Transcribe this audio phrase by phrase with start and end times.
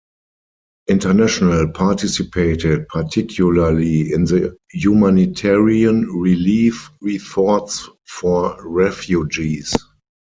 [0.89, 9.75] International participated particularly in the humanitarian relief efforts for refugees.